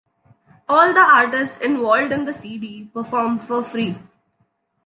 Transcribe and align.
All 0.67 0.95
the 0.95 0.99
artists 0.99 1.57
involved 1.57 2.11
in 2.11 2.25
the 2.25 2.33
CD 2.33 2.85
performed 2.91 3.43
for 3.43 3.63
free. 3.63 3.99